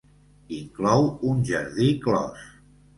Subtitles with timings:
[0.59, 2.53] Inclou un jardí clos.